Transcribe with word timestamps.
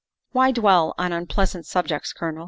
'Why 0.31 0.49
dwell 0.51 0.95
on 0.97 1.13
unpleasant 1.13 1.67
subjects, 1.67 2.11
Colonel? 2.11 2.39